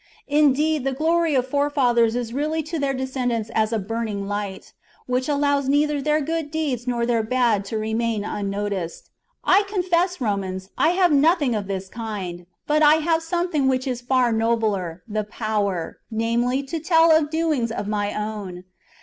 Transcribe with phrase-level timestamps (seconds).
[0.27, 4.73] Indeed, the glory of forefathers is really to their descendants as a burning light,
[5.05, 9.11] which allows neither their good deeds nor their bad to remain unnoticed.
[9.43, 14.01] I confess, Romans, I have nothing of this kind, but I have something which is
[14.01, 18.63] far nobler, the power, namely, to tell of doings of my own.